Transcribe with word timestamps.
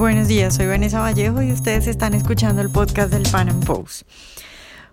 Buenos 0.00 0.28
días, 0.28 0.54
soy 0.54 0.64
Vanessa 0.64 1.00
Vallejo 1.00 1.42
y 1.42 1.52
ustedes 1.52 1.86
están 1.86 2.14
escuchando 2.14 2.62
el 2.62 2.70
podcast 2.70 3.12
del 3.12 3.28
Pan 3.30 3.50
Am 3.50 3.60
Post. 3.60 4.08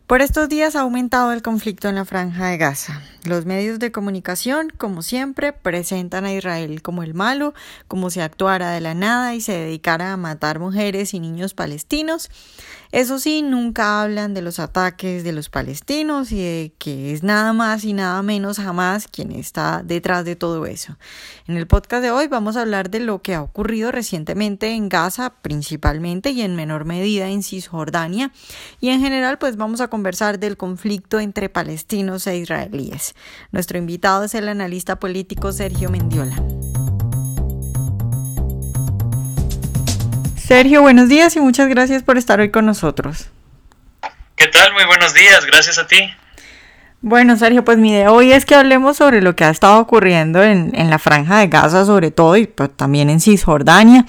Por 0.05 0.21
estos 0.21 0.49
días 0.49 0.75
ha 0.75 0.81
aumentado 0.81 1.31
el 1.31 1.41
conflicto 1.41 1.87
en 1.87 1.95
la 1.95 2.03
franja 2.03 2.47
de 2.47 2.57
Gaza. 2.57 3.01
Los 3.23 3.45
medios 3.45 3.79
de 3.79 3.93
comunicación, 3.93 4.69
como 4.77 5.01
siempre, 5.01 5.53
presentan 5.53 6.25
a 6.25 6.33
Israel 6.33 6.81
como 6.81 7.03
el 7.03 7.13
malo, 7.13 7.53
como 7.87 8.09
si 8.09 8.19
actuara 8.19 8.71
de 8.71 8.81
la 8.81 8.95
nada 8.95 9.33
y 9.33 9.39
se 9.39 9.53
dedicara 9.53 10.11
a 10.11 10.17
matar 10.17 10.59
mujeres 10.59 11.13
y 11.13 11.21
niños 11.21 11.53
palestinos. 11.53 12.29
Eso 12.91 13.19
sí, 13.19 13.41
nunca 13.41 14.01
hablan 14.01 14.33
de 14.33 14.41
los 14.41 14.59
ataques 14.59 15.23
de 15.23 15.31
los 15.31 15.49
palestinos 15.49 16.31
y 16.31 16.37
de 16.37 16.73
que 16.77 17.13
es 17.13 17.23
nada 17.23 17.53
más 17.53 17.83
y 17.83 17.93
nada 17.93 18.21
menos 18.23 18.57
jamás 18.57 19.07
quien 19.07 19.31
está 19.31 19.81
detrás 19.83 20.25
de 20.25 20.35
todo 20.35 20.65
eso. 20.65 20.97
En 21.47 21.57
el 21.57 21.67
podcast 21.67 22.01
de 22.01 22.11
hoy 22.11 22.27
vamos 22.27 22.55
a 22.55 22.61
hablar 22.61 22.89
de 22.89 22.99
lo 22.99 23.21
que 23.21 23.35
ha 23.35 23.41
ocurrido 23.41 23.91
recientemente 23.91 24.71
en 24.71 24.89
Gaza, 24.89 25.33
principalmente 25.41 26.31
y 26.31 26.41
en 26.41 26.55
menor 26.55 26.85
medida 26.85 27.27
en 27.29 27.43
Cisjordania, 27.43 28.31
y 28.79 28.89
en 28.89 29.01
general 29.01 29.37
pues 29.37 29.57
vamos 29.57 29.81
a 29.81 29.89
conversar 29.89 30.39
del 30.39 30.57
conflicto 30.57 31.19
entre 31.19 31.49
palestinos 31.49 32.25
e 32.27 32.37
israelíes. 32.37 33.15
Nuestro 33.51 33.77
invitado 33.77 34.23
es 34.23 34.35
el 34.35 34.47
analista 34.49 34.99
político 34.99 35.51
Sergio 35.51 35.89
Mendiola. 35.89 36.41
Sergio, 40.47 40.81
buenos 40.81 41.09
días 41.09 41.35
y 41.35 41.41
muchas 41.41 41.67
gracias 41.67 42.03
por 42.03 42.17
estar 42.17 42.39
hoy 42.39 42.51
con 42.51 42.65
nosotros. 42.65 43.27
¿Qué 44.37 44.47
tal? 44.47 44.71
Muy 44.71 44.85
buenos 44.85 45.13
días, 45.13 45.45
gracias 45.45 45.77
a 45.77 45.87
ti. 45.87 45.97
Bueno, 47.03 47.37
Sergio, 47.37 47.63
pues 47.63 47.77
mi 47.77 47.91
idea 47.91 48.11
hoy 48.11 48.31
es 48.31 48.43
que 48.43 48.55
hablemos 48.55 48.97
sobre 48.97 49.21
lo 49.21 49.35
que 49.35 49.43
ha 49.43 49.51
estado 49.51 49.79
ocurriendo 49.79 50.41
en, 50.41 50.71
la 50.89 50.97
franja 50.97 51.37
de 51.37 51.47
Gaza, 51.47 51.85
sobre 51.85 52.09
todo, 52.09 52.35
y 52.37 52.47
pues, 52.47 52.71
también 52.75 53.11
en 53.11 53.19
Cisjordania, 53.19 54.07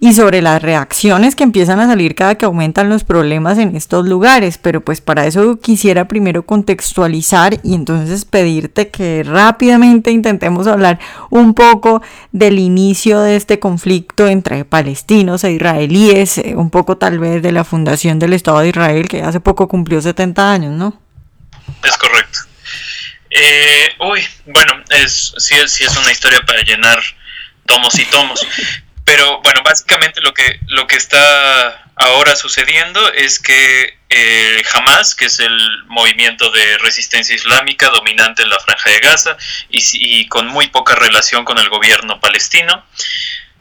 y 0.00 0.14
sobre 0.14 0.40
las 0.40 0.62
reacciones 0.62 1.36
que 1.36 1.44
empiezan 1.44 1.78
a 1.80 1.86
salir 1.86 2.14
cada 2.14 2.36
que 2.36 2.46
aumentan 2.46 2.88
los 2.88 3.04
problemas 3.04 3.58
en 3.58 3.76
estos 3.76 4.08
lugares. 4.08 4.56
Pero 4.56 4.80
pues 4.80 5.02
para 5.02 5.26
eso 5.26 5.60
quisiera 5.60 6.08
primero 6.08 6.46
contextualizar 6.46 7.60
y 7.62 7.74
entonces 7.74 8.24
pedirte 8.24 8.88
que 8.88 9.22
rápidamente 9.24 10.10
intentemos 10.10 10.66
hablar 10.66 10.98
un 11.28 11.52
poco 11.52 12.00
del 12.32 12.58
inicio 12.58 13.20
de 13.20 13.36
este 13.36 13.58
conflicto 13.58 14.26
entre 14.26 14.64
palestinos 14.64 15.44
e 15.44 15.52
israelíes, 15.52 16.38
eh, 16.38 16.54
un 16.56 16.70
poco 16.70 16.96
tal 16.96 17.18
vez 17.18 17.42
de 17.42 17.52
la 17.52 17.64
fundación 17.64 18.18
del 18.18 18.32
Estado 18.32 18.60
de 18.60 18.70
Israel, 18.70 19.08
que 19.08 19.22
hace 19.22 19.38
poco 19.38 19.68
cumplió 19.68 20.00
70 20.00 20.50
años, 20.50 20.72
¿no? 20.72 21.02
Es 21.84 21.96
correcto. 21.96 22.38
Eh, 23.30 23.94
uy, 23.98 24.26
bueno, 24.46 24.82
es, 24.90 25.34
sí, 25.38 25.56
sí 25.66 25.84
es 25.84 25.96
una 25.96 26.12
historia 26.12 26.40
para 26.42 26.62
llenar 26.62 27.02
tomos 27.66 27.98
y 27.98 28.04
tomos. 28.06 28.46
Pero 29.04 29.40
bueno, 29.42 29.62
básicamente 29.62 30.20
lo 30.20 30.32
que, 30.32 30.60
lo 30.68 30.86
que 30.86 30.96
está 30.96 31.82
ahora 31.96 32.36
sucediendo 32.36 33.12
es 33.12 33.38
que 33.38 33.98
eh, 34.08 34.62
Hamas, 34.72 35.14
que 35.14 35.26
es 35.26 35.38
el 35.38 35.84
movimiento 35.86 36.50
de 36.50 36.78
resistencia 36.78 37.34
islámica 37.34 37.88
dominante 37.90 38.42
en 38.42 38.50
la 38.50 38.60
franja 38.60 38.90
de 38.90 39.00
Gaza 39.00 39.36
y, 39.70 40.26
con 40.28 40.46
muy 40.46 40.68
poca 40.68 40.94
relación 40.94 41.44
con 41.44 41.58
el 41.58 41.68
gobierno 41.68 42.20
palestino, 42.20 42.84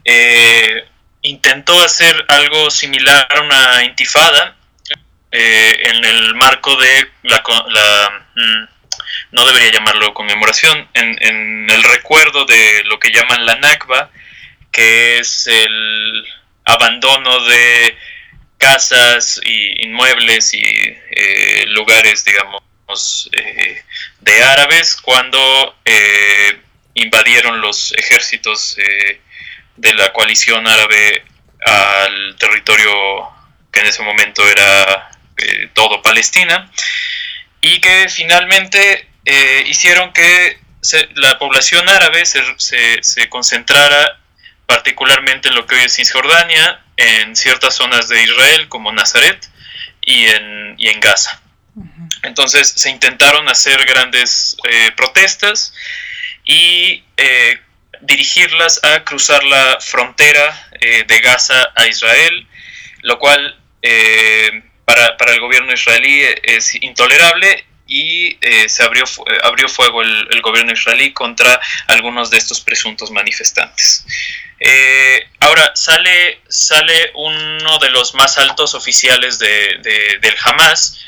eh, 0.05 0.87
intentó 1.21 1.81
hacer 1.81 2.25
algo 2.27 2.69
similar 2.69 3.27
a 3.29 3.41
una 3.41 3.83
intifada 3.83 4.55
eh, 5.31 5.81
en 5.85 6.03
el 6.03 6.35
marco 6.35 6.75
de 6.75 7.07
la, 7.23 7.41
mm, 8.35 8.67
no 9.31 9.45
debería 9.45 9.71
llamarlo 9.71 10.13
conmemoración, 10.13 10.89
en, 10.93 11.69
el 11.69 11.83
recuerdo 11.83 12.45
de 12.45 12.83
lo 12.85 12.99
que 12.99 13.11
llaman 13.11 13.45
la 13.45 13.55
Nakba, 13.55 14.09
que 14.71 15.19
es 15.19 15.47
el 15.47 16.27
abandono 16.65 17.45
de 17.45 17.97
casas 18.57 19.39
y 19.45 19.85
inmuebles 19.85 20.53
y 20.53 20.63
eh, 20.63 21.65
lugares, 21.69 22.25
digamos, 22.25 23.29
eh, 23.31 23.83
de 24.19 24.43
árabes 24.43 24.97
cuando 24.97 25.77
invadieron 26.93 27.61
los 27.61 27.93
ejércitos 27.93 28.75
de 29.77 29.93
la 29.93 30.11
coalición 30.11 30.67
árabe 30.67 31.23
al 31.65 32.35
territorio 32.37 33.29
que 33.71 33.79
en 33.79 33.85
ese 33.87 34.03
momento 34.03 34.47
era 34.47 35.10
eh, 35.37 35.69
todo 35.73 36.01
Palestina, 36.01 36.69
y 37.61 37.79
que 37.79 38.09
finalmente 38.09 39.07
eh, 39.25 39.63
hicieron 39.67 40.11
que 40.13 40.59
la 41.15 41.37
población 41.37 41.87
árabe 41.87 42.25
se, 42.25 42.41
se, 43.01 43.29
concentrara 43.29 44.19
particularmente 44.65 45.49
en 45.49 45.55
lo 45.55 45.67
que 45.67 45.75
hoy 45.75 45.81
es 45.85 45.95
Cisjordania, 45.95 46.83
en 46.97 47.35
ciertas 47.35 47.75
zonas 47.75 48.07
de 48.07 48.23
Israel 48.23 48.67
como 48.67 48.91
Nazaret 48.91 49.47
y 50.01 50.25
en, 50.25 50.75
y 50.77 50.87
en 50.87 50.99
Gaza. 50.99 51.39
Entonces 52.23 52.67
se 52.67 52.89
intentaron 52.89 53.47
hacer 53.47 53.85
grandes 53.85 54.57
eh, 54.69 54.91
protestas 54.97 55.73
y 56.43 57.03
dirigirlas 58.01 58.83
a 58.83 59.03
cruzar 59.03 59.43
la 59.43 59.77
frontera 59.79 60.69
de 60.79 61.19
Gaza 61.19 61.71
a 61.75 61.85
Israel, 61.85 62.47
lo 63.03 63.19
cual 63.19 63.59
para, 64.85 65.15
el 65.33 65.39
gobierno 65.39 65.73
israelí 65.73 66.21
es 66.43 66.75
intolerable 66.75 67.65
y 67.91 68.37
eh, 68.41 68.69
se 68.69 68.83
abrió, 68.83 69.03
eh, 69.03 69.37
abrió 69.43 69.67
fuego 69.67 70.01
el, 70.01 70.41
gobierno 70.41 70.71
israelí 70.71 71.11
contra 71.11 71.59
algunos 71.87 72.31
de 72.31 72.37
estos 72.37 72.61
presuntos 72.61 73.11
manifestantes. 73.11 74.05
Eh, 74.59 75.27
ahora, 75.39 75.71
sale, 75.75 76.41
sale 76.47 77.11
uno 77.15 77.79
de 77.79 77.89
los 77.89 78.15
más 78.15 78.37
altos 78.37 78.75
oficiales 78.75 79.39
de, 79.39 80.19
del 80.21 80.35
Hamas, 80.43 80.99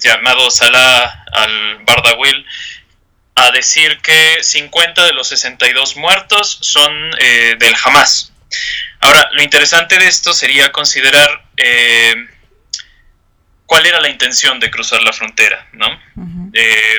llamado 0.00 0.50
Salah 0.50 1.24
al-Bardawil, 1.32 2.46
a 3.34 3.50
decir 3.50 3.98
que 4.02 4.38
50 4.42 5.06
de 5.06 5.12
los 5.14 5.28
62 5.28 5.96
muertos 5.96 6.58
son 6.60 7.10
del 7.10 7.74
Hamas. 7.82 8.32
Ahora, 9.00 9.30
lo 9.32 9.42
interesante 9.42 9.98
de 9.98 10.06
esto 10.06 10.34
sería 10.34 10.70
considerar 10.72 11.42
eh, 11.56 12.14
cuál 13.64 13.86
era 13.86 13.98
la 14.00 14.10
intención 14.10 14.60
de 14.60 14.70
cruzar 14.70 15.02
la 15.02 15.12
frontera, 15.12 15.66
¿no? 15.72 15.88
Eh, 16.52 16.98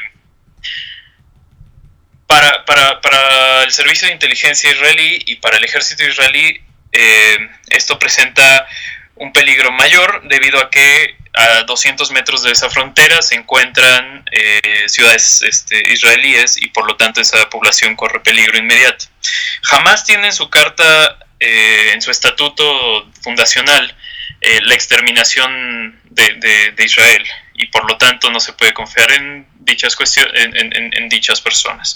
para, 2.26 2.64
el 3.64 3.72
servicio 3.72 4.08
de 4.08 4.14
inteligencia 4.14 4.72
israelí 4.72 5.22
y 5.28 5.36
para 5.36 5.58
el 5.58 5.64
ejército 5.64 6.04
israelí, 6.04 6.62
eh, 6.92 7.50
esto 7.68 8.00
presenta 8.00 8.68
un 9.16 9.32
peligro 9.32 9.72
mayor 9.72 10.28
debido 10.28 10.60
a 10.60 10.72
que 10.72 11.18
a 11.34 11.64
200 11.64 12.12
metros 12.12 12.42
de 12.44 12.52
esa 12.52 12.70
frontera 12.70 13.22
se 13.22 13.36
encuentran 13.36 14.26
ciudades 14.88 15.44
este, 15.44 15.94
israelíes 15.94 16.58
y 16.58 16.68
por 16.70 16.86
lo 16.88 16.98
tanto 16.98 17.22
esa 17.22 17.50
población 17.50 17.96
corre 17.96 18.22
peligro 18.22 18.58
inmediato. 18.58 19.06
Jamás 19.62 20.04
tiene 20.04 20.32
su 20.32 20.50
carta 20.50 21.20
eh, 21.44 21.94
en 21.94 22.02
su 22.04 22.12
estatuto 22.12 23.12
fundacional 23.24 23.96
eh, 24.42 24.60
la 24.62 24.76
exterminación 24.76 26.00
de, 26.04 26.76
Israel 26.78 27.26
y 27.56 27.66
por 27.68 27.90
lo 27.90 27.98
tanto 27.98 28.30
no 28.30 28.40
se 28.40 28.54
puede 28.54 28.74
confiar 28.74 29.12
en 29.12 29.48
dichas, 29.56 29.98
en, 30.14 31.10
dichas 31.10 31.42
personas. 31.42 31.96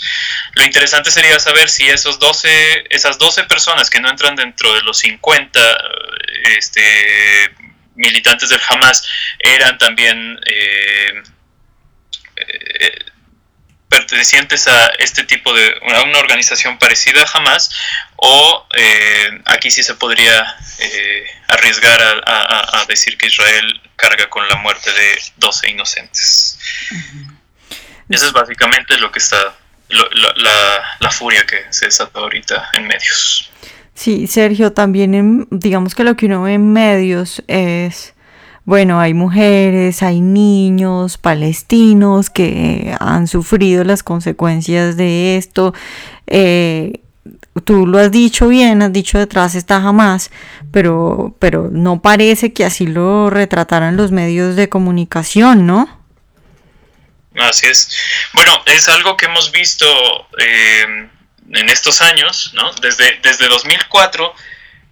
Lo 0.53 0.65
interesante 0.65 1.11
sería 1.11 1.39
saber 1.39 1.69
si 1.69 1.87
esos 1.87 2.17
12, 2.17 2.85
esas 2.89 3.19
12 3.19 3.43
personas 3.43 3.91
que 3.91 3.99
no 3.99 4.09
entran 4.09 4.35
dentro 4.35 4.73
de 4.73 4.81
los 4.81 4.97
50 4.97 5.59
este, 6.57 7.51
militantes 7.93 8.49
del 8.49 8.61
Hamas 8.67 9.07
eran 9.37 9.77
también... 9.77 10.39
Eh, 10.47 11.23
pertenecientes 13.95 14.67
a 14.67 14.87
este 14.99 15.23
tipo 15.23 15.53
de 15.53 15.73
a 15.93 16.03
una 16.03 16.19
organización 16.19 16.77
parecida 16.77 17.23
a 17.23 17.37
Hamas 17.37 17.69
o 18.17 18.67
eh, 18.75 19.41
aquí 19.45 19.71
sí 19.71 19.83
se 19.83 19.95
podría 19.95 20.45
eh, 20.79 21.25
arriesgar 21.47 22.01
a, 22.01 22.85
decir 22.89 23.17
que 23.17 23.27
Israel 23.27 23.81
carga 23.95 24.29
con 24.29 24.47
la 24.49 24.57
muerte 24.57 24.91
de 24.91 25.17
12 25.37 25.69
inocentes. 25.69 26.59
Eso 28.09 28.27
es 28.27 28.33
básicamente 28.33 28.97
lo 28.97 29.11
que 29.11 29.19
está 29.19 29.55
la, 29.89 30.83
la, 30.99 31.11
furia 31.11 31.45
que 31.45 31.65
se 31.69 31.85
desata 31.85 32.19
ahorita 32.19 32.71
en 32.73 32.87
medios. 32.87 33.49
Sí, 33.93 34.27
Sergio, 34.27 34.73
también 34.73 35.47
digamos 35.51 35.95
que 35.95 36.03
lo 36.03 36.15
que 36.17 36.25
uno 36.25 36.43
ve 36.43 36.55
en 36.55 36.73
medios 36.73 37.41
es 37.47 38.14
bueno, 38.65 38.99
hay 38.99 39.13
mujeres, 39.13 40.01
hay 40.01 40.21
niños 40.21 41.19
palestinos 41.19 42.31
que 42.31 42.95
han 42.99 43.27
sufrido 43.27 43.83
las 43.83 44.01
consecuencias 44.01 44.97
de 44.97 45.37
esto. 45.37 45.73
Eh, 46.25 46.99
tú 47.63 47.85
lo 47.85 47.99
has 47.99 48.11
dicho 48.11 48.47
bien, 48.47 48.81
has 48.81 48.91
dicho 48.91 49.19
detrás 49.19 49.53
está 49.53 49.81
jamás, 49.81 50.31
pero, 50.71 51.35
pero 51.37 51.69
no 51.71 52.01
parece 52.01 52.53
que 52.53 52.65
así 52.65 52.87
lo 52.87 53.29
retrataran 53.29 53.97
los 53.97 54.11
medios 54.11 54.55
de 54.55 54.67
comunicación, 54.67 55.67
¿no? 55.67 56.03
Así 57.37 57.67
es. 57.67 57.95
Bueno, 58.33 58.51
es 58.65 58.89
algo 58.89 59.15
que 59.15 59.25
hemos 59.25 59.51
visto 59.51 59.85
eh, 60.39 61.07
en 61.51 61.69
estos 61.69 62.01
años, 62.01 62.51
¿no? 62.55 62.71
Desde, 62.81 63.19
desde 63.21 63.47
2004, 63.47 64.33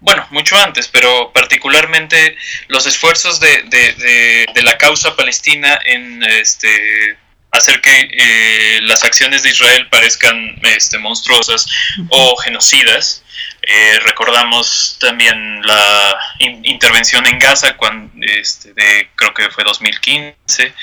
bueno, 0.03 0.27
mucho 0.31 0.57
antes, 0.57 0.89
pero 0.89 1.31
particularmente 1.31 2.37
los 2.67 2.85
esfuerzos 2.85 3.39
de, 3.39 3.63
de, 3.63 4.45
de, 4.53 4.61
la 4.61 4.77
causa 4.77 5.15
palestina 5.15 5.79
en 5.85 6.21
este, 6.23 7.17
hacer 7.51 7.79
que 7.79 8.09
eh, 8.11 8.79
las 8.81 9.03
acciones 9.05 9.43
de 9.43 9.49
Israel 9.51 9.87
parezcan 9.89 10.59
este, 10.63 10.97
monstruosas 10.97 11.67
o 12.09 12.35
genocidas. 12.35 13.23
Eh, 13.61 13.99
recordamos 14.05 14.97
también 14.99 15.61
la 15.65 16.19
intervención 16.39 17.25
en 17.25 17.39
Gaza, 17.39 17.77
cuando, 17.77 18.11
este, 18.25 18.73
de, 18.73 19.09
creo 19.15 19.33
que 19.33 19.49
fue 19.51 19.63
2015, 19.63 20.73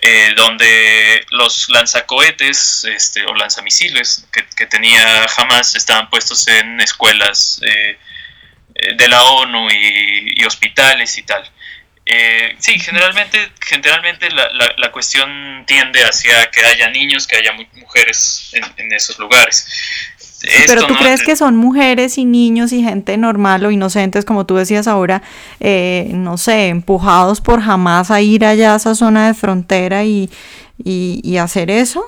eh, 0.00 0.32
donde 0.36 1.26
los 1.30 1.68
lanzacohetes 1.68 2.84
este, 2.84 3.26
o 3.26 3.34
lanzamisiles 3.34 4.26
que, 4.32 4.46
que, 4.56 4.66
tenía 4.66 5.26
Hamas 5.36 5.74
estaban 5.74 6.08
puestos 6.08 6.48
en 6.48 6.80
escuelas 6.80 7.60
eh, 7.62 7.98
de 8.74 9.08
la 9.08 9.22
ONU 9.22 9.68
y, 9.70 10.44
hospitales 10.44 11.16
y 11.18 11.22
tal. 11.22 11.42
Eh, 12.06 12.54
sí, 12.58 12.78
generalmente, 12.78 13.38
generalmente 13.64 14.30
la, 14.30 14.48
la, 14.76 14.92
cuestión 14.92 15.64
tiende 15.66 16.04
hacia 16.04 16.50
que 16.50 16.60
haya 16.64 16.90
niños, 16.90 17.26
que 17.26 17.36
haya 17.36 17.52
mujeres 17.52 18.52
en, 18.76 18.92
esos 18.92 19.18
lugares. 19.18 19.66
Pero 20.66 20.86
tú 20.86 20.94
crees 20.96 21.22
que 21.22 21.36
son 21.36 21.56
mujeres 21.56 22.18
y 22.18 22.26
niños 22.26 22.72
y 22.72 22.82
gente 22.82 23.16
normal 23.16 23.64
o 23.64 23.70
inocentes, 23.70 24.26
como 24.26 24.44
tú 24.44 24.56
decías 24.56 24.86
ahora, 24.86 25.22
eh, 25.60 26.10
no 26.10 26.36
sé, 26.36 26.68
empujados 26.68 27.40
por 27.40 27.62
jamás 27.62 28.10
a 28.10 28.20
ir 28.20 28.44
allá 28.44 28.74
a 28.74 28.76
esa 28.76 28.94
zona 28.94 29.28
de 29.28 29.34
frontera 29.34 30.04
y, 30.04 30.30
y, 30.82 31.36
hacer 31.38 31.70
eso? 31.70 32.04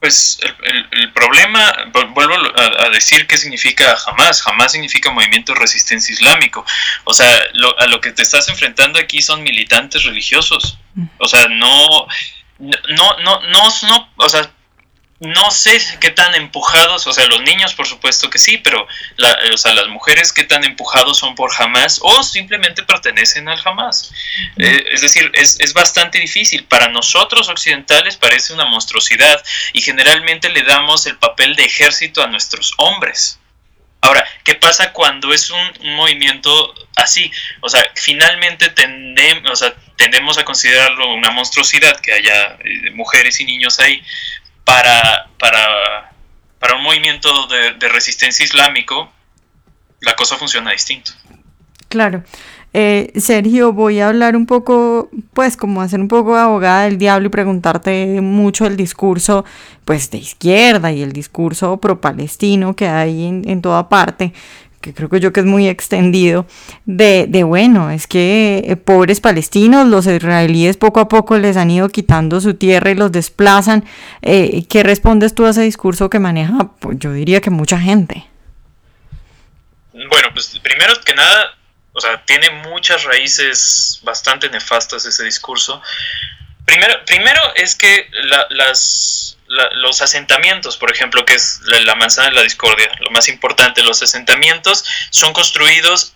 Pues 0.00 0.40
el, 0.62 1.12
problema, 1.12 1.74
vuelvo 2.14 2.34
a, 2.34 2.88
decir 2.88 3.26
qué 3.26 3.36
significa 3.36 3.94
jamás. 3.96 4.40
Jamás 4.40 4.72
significa 4.72 5.10
movimiento 5.10 5.52
de 5.52 5.60
resistencia 5.60 6.14
islámico. 6.14 6.64
O 7.04 7.12
sea, 7.12 7.30
a 7.78 7.86
lo 7.86 8.00
que 8.00 8.12
te 8.12 8.22
estás 8.22 8.48
enfrentando 8.48 8.98
aquí 8.98 9.20
son 9.20 9.42
militantes 9.42 10.04
religiosos. 10.04 10.78
O 11.18 11.28
sea, 11.28 11.48
no, 11.48 12.06
no, 12.58 13.18
no, 13.18 13.40
no, 13.40 13.68
no, 13.88 14.08
o 14.16 14.28
sea, 14.28 14.50
no 15.20 15.50
sé 15.50 15.78
qué 16.00 16.10
tan 16.10 16.34
empujados, 16.34 17.06
o 17.06 17.12
sea, 17.12 17.26
los 17.26 17.42
niños 17.42 17.74
por 17.74 17.86
supuesto 17.86 18.30
que 18.30 18.38
sí, 18.38 18.56
pero 18.56 18.86
o 19.52 19.56
sea, 19.58 19.74
las 19.74 19.86
mujeres 19.88 20.32
qué 20.32 20.44
tan 20.44 20.64
empujados 20.64 21.18
son 21.18 21.34
por 21.34 21.50
Hamas 21.58 22.00
o 22.02 22.22
simplemente 22.22 22.82
pertenecen 22.82 23.46
al 23.48 23.60
Hamas. 23.62 24.12
Eh, 24.56 24.84
es 24.90 25.02
decir, 25.02 25.30
es, 25.34 25.60
es, 25.60 25.74
bastante 25.74 26.18
difícil. 26.18 26.64
Para 26.64 26.88
nosotros 26.88 27.50
occidentales 27.50 28.16
parece 28.16 28.54
una 28.54 28.64
monstruosidad 28.64 29.44
y 29.74 29.82
generalmente 29.82 30.48
le 30.48 30.62
damos 30.62 31.04
el 31.04 31.18
papel 31.18 31.54
de 31.54 31.64
ejército 31.66 32.22
a 32.22 32.26
nuestros 32.26 32.72
hombres. 32.78 33.40
Ahora, 34.02 34.26
¿qué 34.44 34.54
pasa 34.54 34.92
cuando 34.92 35.32
es 35.32 35.50
un, 35.50 35.94
movimiento 35.96 36.74
así? 36.96 37.30
O 37.60 37.68
sea, 37.68 37.84
finalmente 37.94 38.70
tendemos, 38.70 39.50
o 39.50 39.56
sea, 39.56 39.74
tendemos 39.96 40.38
a 40.38 40.44
considerarlo 40.44 41.12
una 41.12 41.30
monstruosidad 41.30 42.00
que 42.00 42.14
haya 42.14 42.56
eh, 42.64 42.90
mujeres 42.92 43.38
y 43.40 43.44
niños 43.44 43.78
ahí, 43.78 44.02
para, 44.70 45.28
para, 45.38 46.12
para 46.58 46.76
un 46.76 46.82
movimiento 46.82 47.28
de, 47.48 47.88
resistencia 47.88 48.44
islámico, 48.44 49.10
la 50.00 50.14
cosa 50.14 50.36
funciona 50.36 50.70
distinto. 50.70 51.12
Claro. 51.88 52.22
Eh, 52.72 53.10
Sergio, 53.16 53.72
voy 53.72 53.98
a 53.98 54.08
hablar 54.08 54.36
un 54.36 54.46
poco, 54.46 55.10
pues 55.34 55.56
como 55.56 55.82
hacer 55.82 55.98
un 55.98 56.06
poco 56.06 56.36
de 56.36 56.42
abogada 56.42 56.84
del 56.84 56.98
diablo 56.98 57.26
y 57.26 57.30
preguntarte 57.30 58.20
mucho 58.20 58.64
el 58.64 58.76
discurso, 58.76 59.44
pues 59.84 60.08
de 60.12 60.18
izquierda 60.18 60.92
y 60.92 61.02
el 61.02 61.12
discurso 61.12 61.78
pro-palestino 61.78 62.76
que 62.76 62.86
hay 62.86 63.26
en, 63.26 63.42
en 63.48 63.60
toda 63.60 63.88
parte 63.88 64.32
que 64.80 64.94
creo 64.94 65.08
que 65.10 65.20
yo 65.20 65.32
que 65.32 65.40
es 65.40 65.46
muy 65.46 65.68
extendido, 65.68 66.46
de, 66.86 67.26
de 67.28 67.42
bueno, 67.42 67.90
es 67.90 68.06
que 68.06 68.64
eh, 68.66 68.76
pobres 68.76 69.20
palestinos, 69.20 69.86
los 69.86 70.06
israelíes 70.06 70.76
poco 70.76 71.00
a 71.00 71.08
poco 71.08 71.36
les 71.36 71.56
han 71.56 71.70
ido 71.70 71.88
quitando 71.90 72.40
su 72.40 72.54
tierra 72.54 72.90
y 72.90 72.94
los 72.94 73.12
desplazan. 73.12 73.84
Eh, 74.22 74.64
¿Qué 74.68 74.82
respondes 74.82 75.34
tú 75.34 75.44
a 75.44 75.50
ese 75.50 75.62
discurso 75.62 76.08
que 76.08 76.18
maneja, 76.18 76.70
pues, 76.80 76.98
yo 76.98 77.12
diría 77.12 77.40
que 77.40 77.50
mucha 77.50 77.78
gente? 77.78 78.26
Bueno, 79.92 80.28
pues 80.32 80.58
primero 80.62 80.94
que 81.04 81.14
nada, 81.14 81.58
o 81.92 82.00
sea, 82.00 82.24
tiene 82.24 82.48
muchas 82.68 83.04
raíces 83.04 84.00
bastante 84.02 84.48
nefastas 84.48 85.04
ese 85.04 85.24
discurso. 85.24 85.82
Primero, 86.64 86.94
primero 87.04 87.40
es 87.56 87.74
que 87.74 88.06
las 88.50 89.36
los 89.50 90.00
asentamientos, 90.00 90.76
por 90.76 90.92
ejemplo, 90.92 91.24
que 91.24 91.34
es 91.34 91.60
la, 91.64 91.94
manzana 91.96 92.28
de 92.28 92.34
la 92.34 92.42
discordia, 92.42 92.90
lo 93.00 93.10
más 93.10 93.28
importante, 93.28 93.82
los 93.82 94.00
asentamientos 94.00 94.84
son 95.10 95.32
construidos, 95.32 96.14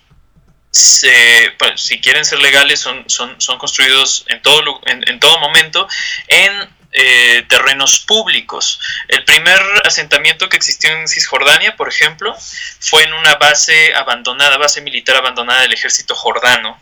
pues, 1.58 1.80
si 1.80 2.00
quieren 2.00 2.24
ser 2.24 2.38
legales, 2.38 2.78
son, 2.78 3.04
son, 3.08 3.40
son 3.40 3.58
construidos 3.58 4.24
en 4.28 4.40
todo, 4.40 4.80
en, 4.86 5.18
todo 5.18 5.38
momento 5.40 5.88
en 6.28 6.52
eh, 6.92 7.44
terrenos 7.48 8.00
públicos. 8.00 8.78
El 9.08 9.24
primer 9.24 9.60
asentamiento 9.84 10.48
que 10.48 10.56
existió 10.56 10.92
en 10.92 11.08
Cisjordania, 11.08 11.74
por 11.74 11.88
ejemplo, 11.88 12.36
fue 12.78 13.02
en 13.02 13.14
una 13.14 13.34
base 13.34 13.94
abandonada, 13.94 14.58
base 14.58 14.80
militar 14.80 15.16
abandonada 15.16 15.62
del 15.62 15.72
ejército 15.72 16.14
jordano. 16.14 16.80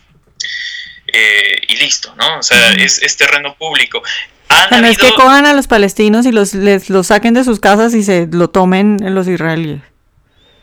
Eh, 1.15 1.61
y 1.69 1.77
listo, 1.77 2.15
¿no? 2.17 2.39
O 2.39 2.43
sea, 2.43 2.73
es, 2.73 3.03
es 3.03 3.17
terreno 3.17 3.55
público 3.57 4.03
no 4.71 4.87
es 4.87 4.99
que 4.99 5.13
cojan 5.15 5.47
a 5.47 5.53
los 5.53 5.67
palestinos 5.67 6.27
y 6.27 6.33
los, 6.33 6.55
les, 6.55 6.91
los 6.91 7.09
saquen 7.09 7.35
de 7.35 7.45
sus 7.45 7.61
casas 7.61 7.95
y 7.95 8.03
se 8.03 8.27
lo 8.31 8.51
tomen 8.51 8.99
los 9.15 9.29
israelíes. 9.29 9.81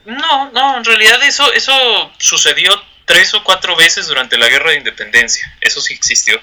No, 0.06 0.52
no, 0.52 0.78
en 0.78 0.86
realidad 0.86 1.22
eso, 1.24 1.52
eso 1.54 1.74
sucedió 2.18 2.72
tres 3.06 3.34
o 3.34 3.44
cuatro 3.44 3.76
veces 3.76 4.08
durante 4.08 4.38
la 4.38 4.48
guerra 4.50 4.72
de 4.72 4.78
independencia. 4.78 5.52
Eso 5.62 5.82
sí 5.82 5.94
existió. 5.94 6.40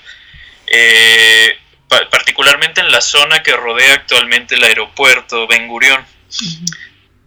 Eh, 0.66 1.58
particularmente 1.88 2.80
en 2.80 2.90
la 2.90 3.00
zona 3.00 3.42
que 3.42 3.52
rodea 3.52 3.94
actualmente 3.94 4.56
el 4.56 4.64
aeropuerto 4.64 5.46
Ben 5.46 5.68
Gurión. 5.68 6.04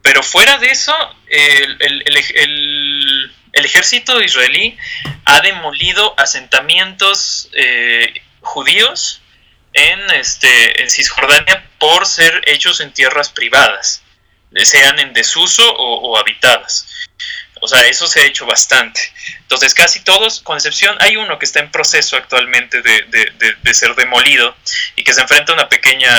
Pero 0.02 0.24
fuera 0.24 0.58
de 0.58 0.72
eso, 0.72 0.94
el, 1.28 1.78
el, 1.80 2.04
el, 2.08 3.32
el, 3.54 3.66
ejército 3.66 4.22
israelí 4.22 4.78
ha 5.26 5.42
demolido 5.42 6.14
asentamientos 6.18 7.50
eh, 7.54 8.22
judíos 8.42 9.22
en, 9.80 10.12
este, 10.12 10.82
en 10.82 10.90
Cisjordania 10.90 11.66
por 11.78 12.06
ser 12.06 12.42
hechos 12.46 12.82
en 12.82 12.94
tierras 12.94 13.30
privadas, 13.30 14.02
sean 14.64 15.00
en 15.00 15.14
desuso 15.14 15.64
o, 15.78 16.18
habitadas. 16.18 16.88
O 17.62 17.68
sea, 17.68 17.82
eso 17.88 18.08
se 18.08 18.22
ha 18.22 18.26
hecho 18.26 18.46
bastante. 18.46 19.02
Entonces, 19.40 19.74
casi 19.74 20.02
todos, 20.02 20.40
con 20.42 20.58
excepción, 20.58 20.96
hay 21.00 21.18
uno 21.18 21.38
que 21.38 21.46
está 21.46 21.60
en 21.60 21.72
proceso 21.72 22.16
actualmente 22.16 22.82
de, 22.82 23.74
ser 23.74 23.96
demolido 23.96 24.56
y 24.96 25.04
que 25.04 25.14
se 25.14 25.22
enfrenta 25.22 25.52
a 25.52 25.56
una 25.56 25.70
pequeña 25.70 26.12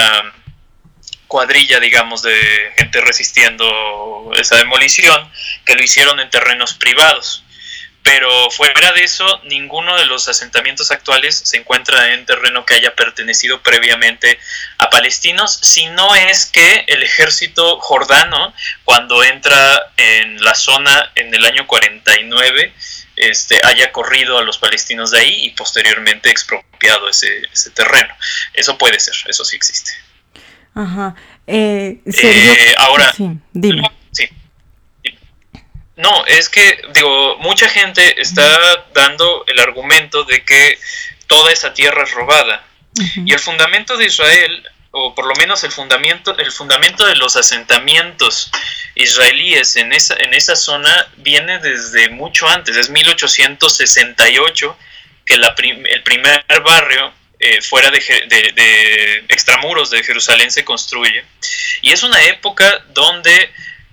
cuadrilla, 1.26 1.80
digamos, 1.80 2.22
de 2.22 2.72
gente 2.76 3.00
resistiendo 3.00 4.32
esa 4.36 4.56
demolición, 4.56 5.30
que 5.64 5.74
lo 5.74 5.82
hicieron 5.82 6.20
en 6.20 6.28
terrenos 6.30 6.74
privados 6.74 7.44
pero 8.02 8.50
fuera 8.50 8.92
de 8.92 9.04
eso, 9.04 9.40
ninguno 9.44 9.96
de 9.96 10.06
los 10.06 10.26
asentamientos 10.28 10.90
actuales 10.90 11.34
se 11.36 11.58
encuentra 11.58 12.14
en 12.14 12.24
terreno 12.24 12.64
que 12.64 12.74
haya 12.74 12.94
pertenecido 12.94 13.62
previamente 13.62 14.38
a 14.78 14.88
palestinos, 14.88 15.58
si 15.62 15.86
no 15.86 16.14
es 16.14 16.46
que 16.46 16.84
el 16.86 17.02
ejército 17.02 17.78
jordano, 17.80 18.54
cuando 18.84 19.22
entra 19.22 19.92
en 19.96 20.42
la 20.42 20.54
zona 20.54 21.12
en 21.14 21.34
el 21.34 21.44
año 21.44 21.66
49, 21.66 22.72
este, 23.16 23.60
haya 23.64 23.92
corrido 23.92 24.38
a 24.38 24.42
los 24.42 24.56
palestinos 24.56 25.10
de 25.10 25.20
ahí 25.20 25.46
y 25.46 25.50
posteriormente 25.50 26.30
expropiado 26.30 27.08
ese, 27.08 27.42
ese 27.52 27.70
terreno. 27.70 28.14
Eso 28.54 28.78
puede 28.78 28.98
ser, 28.98 29.14
eso 29.28 29.44
sí 29.44 29.56
existe. 29.56 29.92
Ajá. 30.74 31.14
Eh, 31.46 31.98
eh, 32.06 32.74
ahora, 32.78 33.12
sí, 33.12 33.28
dime. 33.52 33.82
No, 36.00 36.24
es 36.26 36.48
que, 36.48 36.80
digo, 36.94 37.36
mucha 37.38 37.68
gente 37.68 38.20
está 38.20 38.86
dando 38.94 39.44
el 39.46 39.60
argumento 39.60 40.24
de 40.24 40.44
que 40.44 40.78
toda 41.26 41.52
esa 41.52 41.74
tierra 41.74 42.04
es 42.04 42.10
robada. 42.12 42.64
Y 43.24 43.32
el 43.32 43.38
fundamento 43.38 43.96
de 43.96 44.06
Israel, 44.06 44.68
o 44.90 45.14
por 45.14 45.26
lo 45.26 45.34
menos 45.36 45.62
el 45.62 45.70
fundamento, 45.70 46.36
el 46.38 46.50
fundamento 46.50 47.06
de 47.06 47.16
los 47.16 47.36
asentamientos 47.36 48.50
israelíes 48.94 49.76
en 49.76 49.92
esa, 49.92 50.16
en 50.16 50.34
esa 50.34 50.56
zona 50.56 51.08
viene 51.18 51.58
desde 51.58 52.08
mucho 52.08 52.48
antes, 52.48 52.76
es 52.76 52.90
1868 52.90 54.76
que 55.24 55.36
la 55.36 55.54
el 55.56 56.02
primer 56.02 56.44
barrio 56.64 57.12
eh, 57.38 57.62
fuera 57.62 57.90
de, 57.90 58.00
de, 58.00 58.52
de, 58.52 59.24
extramuros 59.28 59.90
de 59.90 60.02
Jerusalén 60.02 60.50
se 60.50 60.64
construye. 60.64 61.24
Y 61.82 61.92
es 61.92 62.02
una 62.02 62.22
época 62.24 62.84
donde 62.88 63.50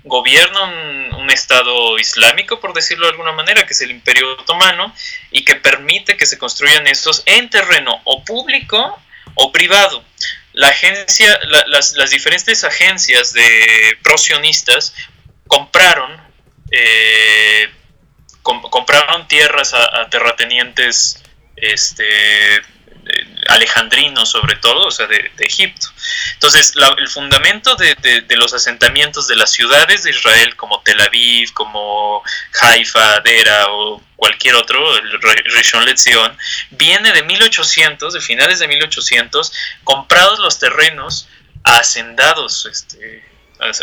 gobierna 0.07 0.63
un, 0.63 1.27
Estado 1.27 1.99
islámico, 1.99 2.59
por 2.59 2.73
decirlo 2.73 3.05
de 3.05 3.11
alguna 3.11 3.33
manera, 3.33 3.67
que 3.67 3.73
es 3.73 3.81
el 3.81 3.91
Imperio 3.91 4.31
Otomano, 4.31 4.95
y 5.29 5.43
que 5.43 5.55
permite 5.55 6.17
que 6.17 6.25
se 6.25 6.37
construyan 6.37 6.87
estos 6.87 7.21
en 7.25 7.49
terreno 7.49 8.01
o 8.05 8.23
público 8.23 8.97
o 9.35 9.51
privado. 9.51 10.03
la 10.53 10.69
agencia, 10.69 11.37
las, 11.67 11.93
las, 11.95 12.09
diferentes 12.09 12.63
agencias 12.63 13.33
de 13.33 13.97
prosionistas 14.01 14.95
compraron, 15.47 16.19
eh, 16.71 17.69
compraron 18.41 19.27
tierras 19.27 19.73
a, 19.73 20.09
terratenientes 20.09 21.21
este, 21.57 22.63
alejandrinos 23.49 24.29
sobre 24.29 24.55
todo, 24.57 24.87
o 24.87 24.91
sea, 24.91 25.07
de, 25.07 25.31
Egipto. 25.39 25.87
Entonces, 26.33 26.73
el 26.97 27.07
fundamento 27.07 27.75
de, 27.75 28.25
los 28.37 28.53
asentamientos 28.53 29.27
de 29.27 29.35
las 29.35 29.51
ciudades 29.51 30.03
de 30.03 30.11
Israel, 30.11 30.55
como 30.55 30.81
Tel 30.81 30.99
Aviv, 31.01 31.53
como 31.53 32.23
Haifa, 32.61 33.19
Dera 33.21 33.67
o 33.69 34.01
cualquier 34.15 34.55
otro, 34.55 34.97
el 34.97 35.21
Rishon 35.21 35.85
LeZion, 35.85 36.37
viene 36.71 37.11
de 37.13 37.23
1800, 37.23 38.13
de 38.13 38.21
finales 38.21 38.59
de 38.59 38.67
1800, 38.67 39.51
comprados 39.83 40.39
los 40.39 40.59
terrenos 40.59 41.27
a 41.63 41.77
hacendados, 41.77 42.65
este, 42.65 43.23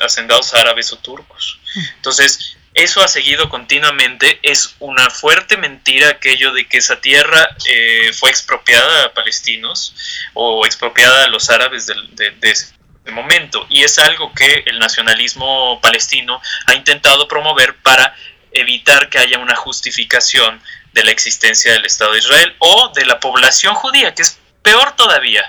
hacendados 0.02 0.54
árabes 0.54 0.92
o 0.92 0.98
turcos. 0.98 1.58
Entonces, 1.96 2.56
eso 2.74 3.02
ha 3.02 3.08
seguido 3.08 3.48
continuamente. 3.48 4.40
Es 4.42 4.74
una 4.80 5.08
fuerte 5.08 5.56
mentira 5.56 6.08
aquello 6.08 6.52
de 6.52 6.66
que 6.66 6.78
esa 6.78 7.00
tierra 7.00 7.56
eh, 7.66 8.10
fue 8.12 8.30
expropiada 8.30 9.04
a 9.04 9.14
palestinos 9.14 9.94
o 10.34 10.66
expropiada 10.66 11.24
a 11.24 11.28
los 11.28 11.50
árabes 11.50 11.86
de, 11.86 12.34
ese 12.42 12.74
momento. 13.12 13.64
Y 13.70 13.84
es 13.84 13.98
algo 14.00 14.32
que 14.34 14.64
el 14.66 14.80
nacionalismo 14.80 15.80
palestino 15.80 16.42
ha 16.66 16.74
intentado 16.74 17.28
promover 17.28 17.76
para 17.76 18.14
evitar 18.50 19.08
que 19.08 19.18
haya 19.18 19.38
una 19.38 19.54
justificación 19.54 20.60
de 20.92 21.04
la 21.04 21.12
existencia 21.12 21.72
del 21.72 21.84
Estado 21.86 22.12
de 22.12 22.18
Israel 22.18 22.54
o 22.58 22.92
de 22.94 23.04
la 23.04 23.20
población 23.20 23.74
judía, 23.74 24.14
que 24.14 24.22
es 24.22 24.38
peor 24.62 24.96
todavía. 24.96 25.44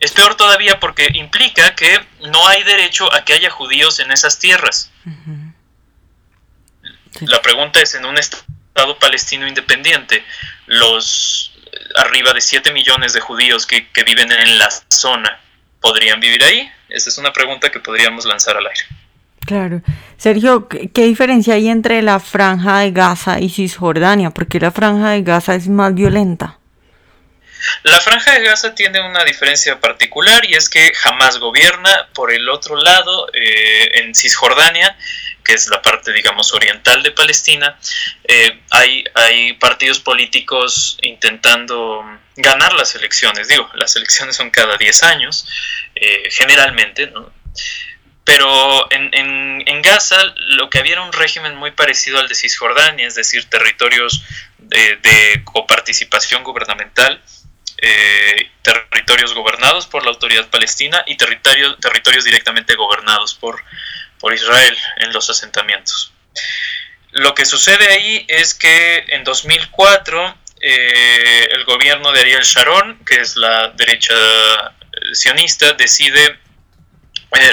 Es 0.00 0.10
peor 0.10 0.34
todavía 0.34 0.80
porque 0.80 1.08
implica 1.14 1.76
que 1.76 2.04
no 2.22 2.48
hay 2.48 2.64
derecho 2.64 3.12
a 3.14 3.24
que 3.24 3.34
haya 3.34 3.50
judíos 3.50 4.00
en 4.00 4.10
esas 4.10 4.40
tierras. 4.40 4.90
La 7.20 7.42
pregunta 7.42 7.80
es, 7.80 7.94
en 7.94 8.04
un 8.04 8.18
Estado 8.18 8.98
palestino 8.98 9.46
independiente, 9.46 10.24
los 10.66 11.52
arriba 11.96 12.32
de 12.32 12.40
7 12.40 12.72
millones 12.72 13.12
de 13.12 13.20
judíos 13.20 13.66
que, 13.66 13.86
viven 14.04 14.30
en 14.32 14.58
la 14.58 14.68
zona, 14.88 15.40
¿podrían 15.80 16.20
vivir 16.20 16.42
ahí? 16.44 16.70
Esa 16.88 17.10
es 17.10 17.18
una 17.18 17.32
pregunta 17.32 17.70
que 17.70 17.80
podríamos 17.80 18.24
lanzar 18.24 18.56
al 18.56 18.66
aire. 18.66 18.84
Claro. 19.44 19.82
Sergio, 20.16 20.68
¿qué 20.68 21.02
diferencia 21.04 21.54
hay 21.54 21.68
entre 21.68 22.00
la 22.02 22.20
franja 22.20 22.78
de 22.78 22.92
Gaza 22.92 23.40
y 23.40 23.50
Cisjordania? 23.50 24.30
Porque 24.30 24.60
la 24.60 24.70
franja 24.70 25.10
de 25.10 25.22
Gaza 25.22 25.54
es 25.54 25.68
más 25.68 25.94
violenta. 25.94 26.58
La 27.84 28.00
franja 28.00 28.32
de 28.32 28.44
Gaza 28.44 28.74
tiene 28.74 29.00
una 29.00 29.24
diferencia 29.24 29.80
particular 29.80 30.44
y 30.44 30.54
es 30.54 30.68
que 30.68 30.92
jamás 30.94 31.38
gobierna. 31.38 32.08
Por 32.12 32.32
el 32.32 32.48
otro 32.48 32.76
lado, 32.76 33.28
eh, 33.32 34.02
en 34.02 34.14
Cisjordania, 34.14 34.96
que 35.44 35.54
es 35.54 35.68
la 35.68 35.82
parte, 35.82 36.12
digamos, 36.12 36.52
oriental 36.52 37.02
de 37.02 37.10
Palestina, 37.10 37.78
eh, 38.24 38.60
hay, 38.70 39.04
hay 39.14 39.52
partidos 39.54 40.00
políticos 40.00 40.98
intentando 41.02 42.04
ganar 42.36 42.72
las 42.74 42.94
elecciones. 42.94 43.48
Digo, 43.48 43.68
las 43.74 43.96
elecciones 43.96 44.36
son 44.36 44.50
cada 44.50 44.76
10 44.76 45.02
años, 45.02 45.46
eh, 45.94 46.28
generalmente, 46.30 47.08
¿no? 47.08 47.32
Pero 48.24 48.90
en, 48.92 49.10
en, 49.12 49.82
Gaza 49.82 50.16
lo 50.36 50.70
que 50.70 50.78
había 50.78 50.92
era 50.92 51.02
un 51.02 51.12
régimen 51.12 51.56
muy 51.56 51.72
parecido 51.72 52.20
al 52.20 52.28
de 52.28 52.36
Cisjordania, 52.36 53.06
es 53.06 53.16
decir, 53.16 53.50
territorios 53.50 54.22
de, 54.58 54.96
de 54.96 55.42
coparticipación 55.44 56.44
gubernamental, 56.44 57.20
eh, 57.84 58.48
territorios 58.62 59.34
gobernados 59.34 59.88
por 59.88 60.04
la 60.04 60.10
autoridad 60.10 60.48
palestina 60.48 61.02
y 61.04 61.16
territorios, 61.16 61.76
territorios 61.80 62.22
directamente 62.22 62.76
gobernados 62.76 63.34
por, 63.34 63.60
por 64.22 64.32
Israel 64.32 64.78
en 64.98 65.12
los 65.12 65.28
asentamientos. 65.28 66.12
Lo 67.10 67.34
que 67.34 67.44
sucede 67.44 67.88
ahí 67.88 68.24
es 68.28 68.54
que 68.54 69.04
en 69.08 69.24
2004 69.24 70.38
eh, 70.60 71.48
el 71.50 71.64
gobierno 71.64 72.12
de 72.12 72.20
Ariel 72.20 72.44
Sharon, 72.44 73.04
que 73.04 73.20
es 73.20 73.36
la 73.36 73.68
derecha 73.70 74.14
eh, 74.14 75.14
sionista, 75.14 75.72
decide 75.72 76.38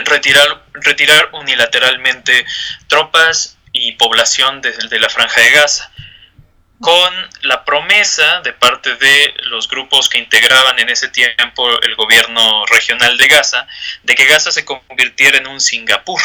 retirar, 0.06 0.64
retirar 0.74 1.30
unilateralmente 1.34 2.46
tropas 2.88 3.58
y 3.74 3.94
población 3.94 4.62
de 4.62 5.00
la 5.00 5.10
franja 5.10 5.42
de 5.42 5.52
Gaza 5.52 5.92
con 6.80 7.30
la 7.42 7.66
promesa 7.66 8.42
de 8.42 8.54
parte 8.54 8.96
de 8.96 9.34
los 9.46 9.68
grupos 9.68 10.08
que 10.08 10.18
integraban 10.18 10.80
en 10.80 10.90
ese 10.90 11.10
tiempo 11.10 11.70
el 11.82 11.96
gobierno 11.96 12.66
regional 12.68 13.18
de 13.18 13.28
Gaza, 13.28 13.68
de 14.04 14.16
que 14.16 14.26
Gaza 14.26 14.52
se 14.52 14.66
convirtiera 14.66 15.38
en 15.38 15.48
un 15.48 15.60
Singapur 15.60 16.22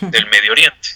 del 0.00 0.26
Medio 0.26 0.52
Oriente. 0.52 0.88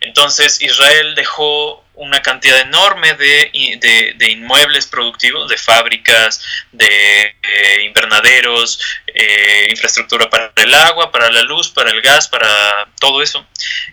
Entonces 0.00 0.60
Israel 0.60 1.14
dejó 1.14 1.82
una 1.94 2.20
cantidad 2.20 2.60
enorme 2.60 3.14
de, 3.14 4.18
inmuebles 4.30 4.86
productivos, 4.86 5.48
de 5.48 5.56
fábricas, 5.56 6.42
de 6.72 7.36
eh, 7.42 7.82
invernaderos, 7.84 8.80
eh, 9.06 9.68
infraestructura 9.70 10.28
para 10.28 10.52
el 10.56 10.74
agua, 10.74 11.10
para 11.10 11.30
la 11.30 11.42
luz, 11.42 11.70
para 11.70 11.90
el 11.90 12.02
gas, 12.02 12.28
para 12.28 12.88
todo 13.00 13.22
eso, 13.22 13.46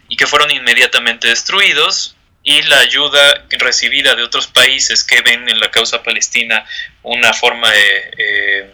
y 0.09 0.17
que 0.17 0.27
fueron 0.27 0.51
inmediatamente 0.51 1.27
destruidos 1.27 2.15
y 2.43 2.63
la 2.63 2.79
ayuda 2.79 3.45
recibida 3.51 4.15
de 4.15 4.23
otros 4.23 4.47
países 4.47 5.03
que 5.03 5.21
ven 5.21 5.47
en 5.47 5.59
la 5.59 5.69
causa 5.69 6.01
palestina 6.01 6.65
una 7.03 7.33
forma 7.33 7.69
de 7.69 8.11
eh, 8.17 8.71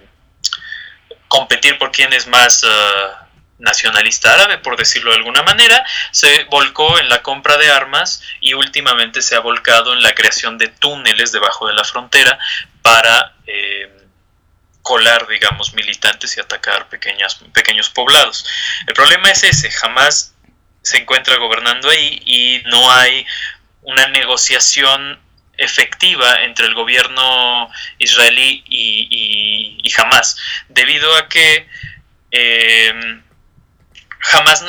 competir 1.27 1.77
por 1.77 1.91
quién 1.91 2.13
es 2.13 2.27
más 2.27 2.63
ah, 2.65 3.26
nacionalista 3.59 4.33
árabe, 4.33 4.59
por 4.59 4.77
decirlo 4.77 5.11
de 5.11 5.17
alguna 5.17 5.43
manera, 5.43 5.83
se 6.11 6.43
volcó 6.45 6.99
en 6.99 7.09
la 7.09 7.23
compra 7.23 7.57
de 7.57 7.71
armas 7.71 8.21
y 8.39 8.53
últimamente 8.53 9.21
se 9.21 9.35
ha 9.35 9.39
volcado 9.39 9.93
en 9.93 10.03
la 10.03 10.13
creación 10.13 10.57
de 10.57 10.67
túneles 10.67 11.31
debajo 11.31 11.67
de 11.67 11.73
la 11.73 11.83
frontera 11.83 12.37
para 12.81 13.33
eh, 13.47 13.91
colar, 14.81 15.27
digamos, 15.27 15.73
militantes 15.73 16.37
y 16.37 16.39
atacar 16.39 16.87
pequeñas, 16.89 17.39
pequeños 17.53 17.89
poblados. 17.89 18.45
El 18.85 18.93
problema 18.93 19.31
es 19.31 19.43
ese, 19.43 19.71
jamás 19.71 20.35
se 20.81 20.97
encuentra 20.97 21.35
gobernando 21.37 21.89
ahí 21.89 22.21
y 22.25 22.61
no 22.67 22.91
hay 22.91 23.25
una 23.81 24.07
negociación 24.07 25.19
efectiva 25.57 26.43
entre 26.43 26.67
el 26.67 26.75
gobierno 26.75 27.69
israelí 27.97 28.63
y, 28.69 29.79
y, 29.81 29.91
debido 30.69 31.15
a 31.15 31.27
que 31.27 31.67
eh, 32.31 33.21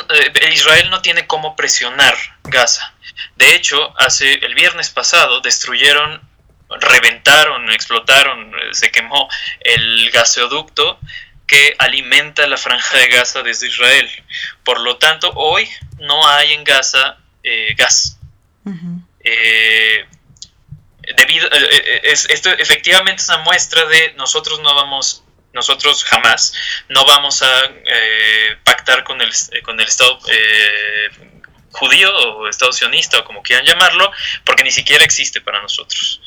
eh, 0.09 0.49
Israel 0.53 0.89
no 0.89 1.01
tiene 1.01 1.27
cómo 1.27 1.55
presionar 1.55 2.15
Gaza. 2.43 2.93
De 3.35 3.55
hecho, 3.55 3.93
hace 3.97 4.33
el 4.33 4.55
viernes 4.55 4.89
pasado 4.89 5.41
destruyeron, 5.41 6.21
reventaron, 6.69 7.69
explotaron, 7.71 8.51
se 8.71 8.91
quemó 8.91 9.27
el 9.61 10.11
gasoducto 10.11 10.99
que 11.47 11.75
alimenta 11.79 12.45
la 12.47 12.57
franja 12.57 12.97
de 12.97 13.07
Gaza 13.07 13.41
desde 13.41 13.67
Israel. 13.67 14.09
Por 14.63 14.79
lo 14.81 14.97
tanto, 14.97 15.31
hoy 15.35 15.67
no 15.97 16.27
hay 16.27 16.53
en 16.53 16.63
Gaza 16.63 17.17
eh, 17.43 17.73
gas. 17.75 18.17
Eh, 19.21 20.05
debido, 21.15 21.47
eh, 21.47 21.69
eh, 21.71 22.01
esto 22.03 22.51
efectivamente 22.51 23.21
es 23.21 23.29
una 23.29 23.39
muestra 23.39 23.85
de 23.85 24.13
nosotros 24.13 24.59
no 24.61 24.73
vamos, 24.75 25.23
nosotros 25.59 26.03
jamás 26.05 26.53
no 26.87 27.05
vamos 27.05 27.41
a 27.43 27.71
pactar 28.63 29.03
con 29.03 29.21
el, 29.21 29.31
con 29.63 29.79
el 29.79 29.87
Estado 29.87 30.19
judío 31.71 32.15
o 32.15 32.47
Estado 32.47 32.71
sionista 32.71 33.19
o 33.19 33.25
como 33.25 33.43
quieran 33.43 33.65
llamarlo, 33.65 34.11
porque 34.45 34.63
ni 34.63 34.71
siquiera 34.71 35.03
existe 35.03 35.41
para 35.41 35.61
nosotros. 35.61 36.21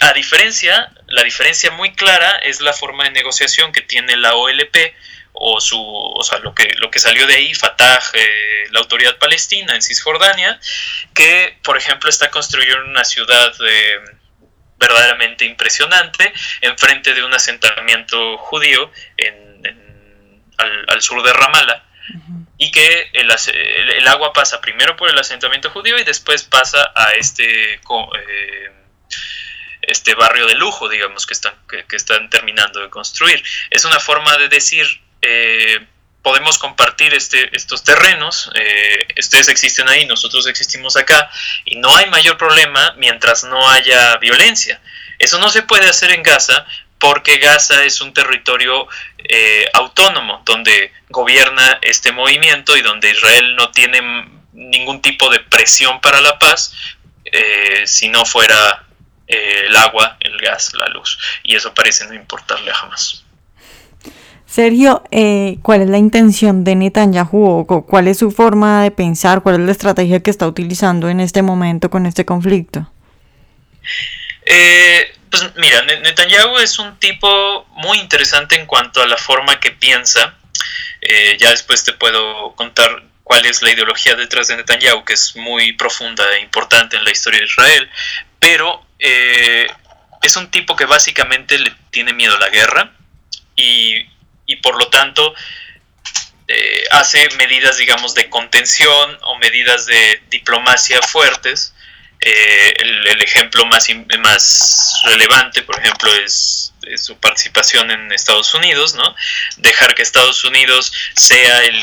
A 0.00 0.12
diferencia, 0.12 0.90
la 1.08 1.22
diferencia 1.22 1.70
muy 1.70 1.94
clara 1.94 2.38
es 2.38 2.60
la 2.60 2.72
forma 2.72 3.04
de 3.04 3.10
negociación 3.10 3.72
que 3.72 3.82
tiene 3.82 4.16
la 4.16 4.34
OLP 4.34 4.76
o 5.34 5.60
su 5.60 5.80
o 5.80 6.22
sea 6.22 6.38
lo 6.38 6.54
que 6.54 6.74
lo 6.76 6.92
que 6.92 7.00
salió 7.00 7.26
de 7.26 7.34
ahí 7.34 7.54
Fatah 7.54 8.00
eh, 8.12 8.66
la 8.70 8.78
autoridad 8.78 9.18
palestina 9.18 9.74
en 9.74 9.82
Cisjordania 9.82 10.60
que 11.12 11.58
por 11.64 11.76
ejemplo 11.76 12.08
está 12.08 12.30
construyendo 12.30 12.84
una 12.84 13.04
ciudad 13.04 13.52
eh, 13.66 14.00
verdaderamente 14.86 15.44
impresionante 15.44 16.32
enfrente 16.60 17.14
de 17.14 17.24
un 17.24 17.32
asentamiento 17.34 18.38
judío 18.38 18.90
en, 19.16 19.44
al, 20.88 21.02
sur 21.02 21.22
de 21.22 21.32
Ramallah 21.32 21.82
y 22.58 22.70
que 22.70 23.10
el, 23.14 23.30
el, 23.30 24.08
agua 24.08 24.32
pasa 24.32 24.60
primero 24.60 24.96
por 24.96 25.08
el 25.08 25.18
asentamiento 25.18 25.70
judío 25.70 25.98
y 25.98 26.04
después 26.04 26.44
pasa 26.44 26.92
a 26.94 27.12
este 27.12 27.74
eh, 27.74 28.72
este 29.82 30.14
barrio 30.14 30.46
de 30.46 30.54
lujo, 30.54 30.88
digamos, 30.88 31.26
que 31.26 31.34
están, 31.34 31.54
que, 31.68 31.84
que, 31.84 31.96
están 31.96 32.30
terminando 32.30 32.80
de 32.80 32.88
construir. 32.88 33.42
Es 33.70 33.84
una 33.84 34.00
forma 34.00 34.36
de 34.38 34.48
decir, 34.48 34.86
eh, 35.20 35.86
podemos 36.24 36.56
compartir 36.56 37.12
este, 37.12 37.54
estos 37.54 37.84
terrenos, 37.84 38.50
eh, 38.54 39.06
ustedes 39.18 39.48
existen 39.48 39.86
ahí, 39.90 40.06
nosotros 40.06 40.46
existimos 40.46 40.96
acá, 40.96 41.30
y 41.66 41.76
no 41.76 41.94
hay 41.94 42.08
mayor 42.08 42.38
problema 42.38 42.94
mientras 42.96 43.44
no 43.44 43.68
haya 43.68 44.16
violencia. 44.16 44.80
Eso 45.18 45.38
no 45.38 45.50
se 45.50 45.62
puede 45.62 45.86
hacer 45.86 46.10
en 46.12 46.22
Gaza 46.22 46.66
porque 46.98 47.36
Gaza 47.36 47.84
es 47.84 48.00
un 48.00 48.14
territorio 48.14 48.88
eh, 49.18 49.68
autónomo 49.74 50.42
donde 50.46 50.92
gobierna 51.10 51.78
este 51.82 52.10
movimiento 52.10 52.74
y 52.74 52.80
donde 52.80 53.10
Israel 53.10 53.54
no 53.54 53.70
tiene 53.70 54.00
ningún 54.54 55.02
tipo 55.02 55.28
de 55.28 55.40
presión 55.40 56.00
para 56.00 56.22
la 56.22 56.38
paz 56.38 56.72
eh, 57.26 57.82
si 57.84 58.08
no 58.08 58.24
fuera 58.24 58.86
el 59.26 59.76
agua, 59.76 60.16
el 60.20 60.38
gas, 60.38 60.72
la 60.72 60.86
luz. 60.88 61.18
Y 61.42 61.54
eso 61.54 61.74
parece 61.74 62.06
no 62.06 62.14
importarle 62.14 62.72
jamás. 62.72 63.23
Sergio, 64.54 65.02
¿cuál 65.62 65.82
es 65.82 65.88
la 65.88 65.98
intención 65.98 66.62
de 66.62 66.76
Netanyahu? 66.76 67.66
¿Cuál 67.66 68.06
es 68.06 68.18
su 68.18 68.30
forma 68.30 68.84
de 68.84 68.92
pensar? 68.92 69.42
¿Cuál 69.42 69.56
es 69.56 69.60
la 69.62 69.72
estrategia 69.72 70.22
que 70.22 70.30
está 70.30 70.46
utilizando 70.46 71.08
en 71.08 71.18
este 71.18 71.42
momento 71.42 71.90
con 71.90 72.06
este 72.06 72.24
conflicto? 72.24 72.88
Eh, 74.46 75.12
pues 75.28 75.42
mira, 75.56 75.82
Netanyahu 75.82 76.58
es 76.58 76.78
un 76.78 76.96
tipo 77.00 77.66
muy 77.72 77.98
interesante 77.98 78.54
en 78.54 78.66
cuanto 78.66 79.02
a 79.02 79.08
la 79.08 79.16
forma 79.16 79.58
que 79.58 79.72
piensa. 79.72 80.36
Eh, 81.00 81.36
ya 81.36 81.50
después 81.50 81.82
te 81.82 81.92
puedo 81.92 82.54
contar 82.54 83.02
cuál 83.24 83.44
es 83.46 83.60
la 83.60 83.72
ideología 83.72 84.14
detrás 84.14 84.46
de 84.46 84.56
Netanyahu, 84.56 85.04
que 85.04 85.14
es 85.14 85.34
muy 85.34 85.72
profunda 85.72 86.22
e 86.36 86.42
importante 86.42 86.96
en 86.96 87.04
la 87.04 87.10
historia 87.10 87.40
de 87.40 87.46
Israel. 87.46 87.90
Pero 88.38 88.86
eh, 89.00 89.66
es 90.22 90.36
un 90.36 90.48
tipo 90.52 90.76
que 90.76 90.84
básicamente 90.84 91.58
le 91.58 91.72
tiene 91.90 92.12
miedo 92.12 92.36
a 92.36 92.38
la 92.38 92.50
guerra 92.50 92.92
y, 93.56 94.13
por 94.62 94.78
lo 94.78 94.88
tanto 94.88 95.34
eh, 96.46 96.84
hace 96.90 97.28
medidas, 97.38 97.78
digamos, 97.78 98.14
de 98.14 98.28
contención 98.28 99.18
o 99.22 99.38
medidas 99.38 99.86
de 99.86 100.22
diplomacia 100.30 101.00
fuertes 101.02 101.74
eh, 102.26 102.74
el, 102.78 103.20
ejemplo 103.22 103.66
más, 103.66 103.86
más 104.18 105.00
relevante, 105.04 105.62
por 105.62 105.78
ejemplo, 105.78 106.14
es, 106.24 106.72
su 106.96 107.18
participación 107.18 107.90
en 107.90 108.12
Estados 108.12 108.54
Unidos, 108.54 108.94
¿no? 108.94 109.14
Dejar 109.56 109.94
que 109.94 110.02
Estados 110.02 110.44
Unidos 110.44 110.92
sea 111.14 111.60
el, 111.64 111.82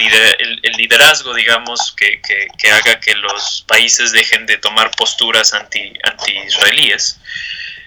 el, 0.63 0.71
liderazgo, 0.73 1.33
digamos, 1.33 1.91
que, 1.91 2.21
que, 2.57 2.71
haga 2.71 2.99
que 2.99 3.15
los 3.15 3.63
países 3.67 4.11
dejen 4.11 4.45
de 4.45 4.57
tomar 4.57 4.91
posturas 4.91 5.53
anti, 5.53 5.93
anti-israelíes. 6.03 7.19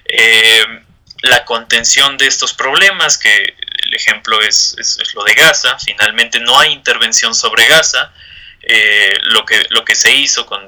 Eh, 0.07 0.65
la 1.23 1.45
contención 1.45 2.19
de 2.19 2.27
estos 2.27 2.53
problemas, 2.53 3.17
que 3.19 3.55
ejemplo 3.95 4.41
es, 4.41 4.75
es, 4.79 4.99
es, 4.99 5.15
lo 5.15 5.25
de 5.25 5.35
Gaza, 5.35 5.79
finalmente 5.79 6.41
no 6.41 6.59
hay 6.59 6.73
intervención 6.73 7.35
sobre 7.35 7.67
Gaza, 7.67 8.13
eh, 8.67 9.19
lo, 9.25 9.45
que, 9.45 9.63
lo 9.71 9.85
que 9.85 9.95
se 9.95 10.11
hizo 10.11 10.47
con, 10.47 10.65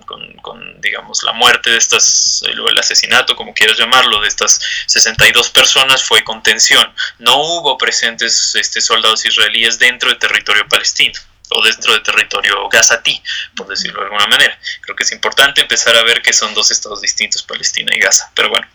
digamos, 0.81 1.23
la 1.23 1.33
muerte 1.33 1.71
de 1.71 1.79
estas, 1.79 2.43
el 2.47 2.79
asesinato, 2.79 3.35
como 3.35 3.55
quieras 3.55 3.79
llamarlo, 3.79 4.21
de 4.21 4.29
estas 4.29 4.61
62 4.87 5.49
personas 5.51 6.03
fue 6.03 6.23
contención. 6.23 6.93
No 7.19 7.37
hubo 7.37 7.79
presentes 7.79 8.55
este, 8.55 8.83
soldados 8.83 9.25
israelíes 9.25 9.79
dentro 9.79 10.11
del 10.11 10.19
territorio 10.19 10.69
palestino 10.69 11.19
o 11.51 11.63
dentro 11.65 11.93
del 11.93 12.03
territorio 12.03 12.69
gazatí, 12.69 13.23
por 13.57 13.69
decirlo 13.69 14.01
de 14.01 14.07
alguna 14.07 14.27
manera. 14.27 14.59
Creo 14.81 14.97
que 14.97 15.05
es 15.05 15.13
importante 15.13 15.61
empezar 15.61 15.97
a 15.97 16.03
ver 16.03 16.23
que 16.23 16.33
son 16.33 16.55
dos 16.55 16.71
estados 16.71 17.01
distintos, 17.01 17.43
Palestina 17.43 17.95
y 17.95 18.01
Gaza. 18.01 18.31
Pero 18.35 18.49
bueno, 18.51 18.67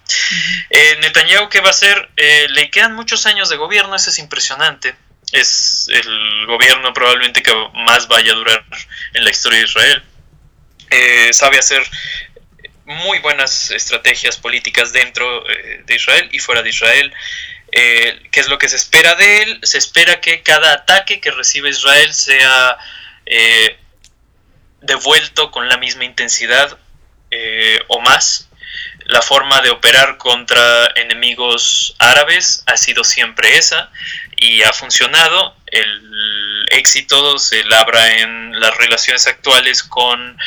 eh, 0.70 0.98
Netanyahu, 1.02 1.50
¿qué 1.50 1.60
va 1.60 1.68
a 1.68 1.72
hacer? 1.72 2.10
Eh, 2.18 2.48
le 2.50 2.70
quedan 2.70 2.94
muchos 2.94 3.26
años 3.26 3.50
de 3.50 3.58
gobierno, 3.58 3.96
eso 3.96 4.10
es 4.10 4.20
impresionante 4.20 4.96
es 5.32 5.88
el 5.90 6.46
gobierno 6.46 6.94
probablemente 6.94 7.42
que 7.42 7.54
más 7.74 8.08
vaya 8.08 8.34
a 8.34 8.36
durar 8.36 8.66
en 9.14 9.24
la 9.24 9.32
historia 9.32 9.60
de 9.60 9.66
Israel. 9.66 10.04
Eh, 10.90 11.30
sabe 11.32 11.58
hacer 11.58 11.82
muy 12.86 13.20
buenas 13.20 13.72
estrategias 13.72 14.38
políticas 14.38 14.92
dentro 14.92 15.50
eh, 15.50 15.84
de 15.86 15.96
Israel 15.96 16.30
y 16.32 16.40
fuera 16.40 16.62
de 16.62 16.70
Israel. 16.70 17.14
Eh, 17.72 18.28
¿Qué 18.32 18.40
es 18.40 18.48
lo 18.48 18.58
que 18.58 18.70
se 18.70 18.76
espera 18.76 19.16
de 19.16 19.44
él? 19.44 19.60
Se 19.64 19.78
espera 19.78 20.20
que 20.22 20.44
cada 20.44 20.74
ataque 20.74 21.22
que 21.22 21.32
recibe 21.32 21.70
Israel 21.70 22.14
sea 22.14 22.78
devuelto 24.82 25.52
con 25.52 25.70
la 25.70 25.78
misma 25.78 26.04
intensidad 26.04 26.78
o 27.88 28.02
más. 28.02 28.50
La 29.06 29.22
forma 29.22 29.62
de 29.62 29.70
operar 29.70 30.18
contra 30.18 30.88
enemigos 30.96 31.96
árabes 32.00 32.64
ha 32.66 32.78
sido 32.78 33.04
siempre 33.04 33.58
esa 33.58 33.90
y 34.36 34.64
ha 34.64 34.74
funcionado. 34.74 35.56
El 35.68 36.66
éxito 36.72 37.38
se 37.38 37.64
labra 37.66 38.20
en 38.20 38.60
las 38.60 38.76
relaciones 38.78 39.28
actuales 39.28 39.84
con 39.84 40.38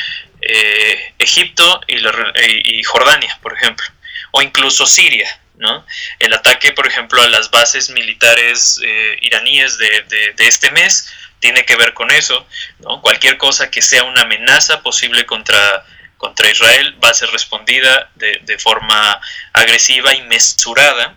eh, 0.41 1.13
Egipto 1.19 1.81
y, 1.87 2.83
Jordania, 2.83 3.37
por 3.41 3.53
ejemplo, 3.53 3.85
o 4.31 4.41
incluso 4.41 4.85
Siria. 4.85 5.29
¿No? 5.57 5.85
El 6.19 6.33
ataque, 6.33 6.71
por 6.71 6.87
ejemplo, 6.87 7.21
a 7.21 7.27
las 7.27 7.49
bases 7.51 7.89
militares 7.89 8.79
eh, 8.83 9.17
iraníes 9.21 9.77
de, 9.77 10.33
este 10.39 10.71
mes 10.71 11.11
tiene 11.39 11.65
que 11.65 11.75
ver 11.75 11.93
con 11.93 12.11
eso. 12.11 12.47
¿no? 12.79 13.01
Cualquier 13.01 13.37
cosa 13.37 13.71
que 13.71 13.81
sea 13.81 14.03
una 14.03 14.21
amenaza 14.21 14.81
posible 14.81 15.25
contra, 15.25 15.85
contra 16.17 16.49
Israel 16.49 16.97
va 17.03 17.09
a 17.09 17.13
ser 17.13 17.29
respondida 17.29 18.09
de, 18.15 18.39
de 18.43 18.59
forma 18.59 19.19
agresiva 19.53 20.13
y 20.13 20.21
mesurada. 20.23 21.15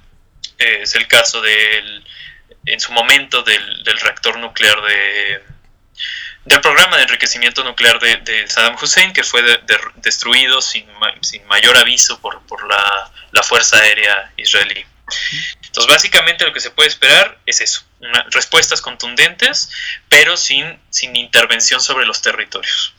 Eh, 0.58 0.80
es 0.82 0.94
el 0.94 1.06
caso 1.06 1.40
del 1.40 2.04
en 2.68 2.80
su 2.80 2.92
momento 2.92 3.42
del, 3.42 3.84
reactor 4.00 4.38
nuclear 4.38 4.80
de 4.82 5.42
del 6.48 6.60
programa 6.60 6.96
de 6.96 7.02
enriquecimiento 7.04 7.62
nuclear 7.62 8.00
de, 8.00 8.48
Saddam 8.48 8.76
Hussein 8.80 9.12
que 9.12 9.22
fue 9.22 9.42
destruido 9.96 10.60
sin, 10.60 10.86
sin, 11.20 11.46
mayor 11.46 11.76
aviso 11.76 12.18
por, 12.20 12.40
por 12.42 12.66
la, 12.66 13.12
la, 13.32 13.42
Fuerza 13.42 13.76
Aérea 13.78 14.32
Israelí. 14.36 14.84
Entonces 15.66 15.92
básicamente 15.92 16.44
lo 16.44 16.52
que 16.52 16.60
se 16.60 16.70
puede 16.70 16.88
esperar 16.88 17.38
es 17.46 17.60
eso, 17.60 17.82
respuestas 18.30 18.80
contundentes 18.80 19.70
pero 20.08 20.36
sin, 20.36 20.78
sin 20.90 21.14
intervención 21.16 21.80
sobre 21.80 22.06
los 22.06 22.22
territorios. 22.22 22.94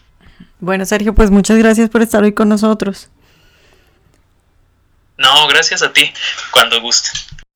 Bueno 0.60 0.86
Sergio, 0.86 1.16
pues 1.16 1.32
muchas 1.32 1.58
gracias 1.58 1.90
por 1.90 2.02
estar 2.02 2.24
hoy 2.24 2.34
con 2.34 2.50
nosotros. 2.50 3.10
No, 5.18 5.48
gracias 5.48 5.82
a 5.82 5.92
ti, 5.92 6.14
cuando 6.52 6.80
guste. 6.80 7.10